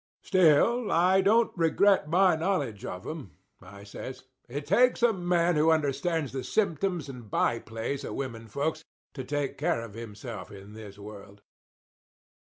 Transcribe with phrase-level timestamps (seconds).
[0.23, 4.23] Still, I don't regret my knowledge of 'em," I says.
[4.49, 8.83] "It takes a man who understands the symptoms and by plays of women folks
[9.13, 11.43] to take care of himself in this world."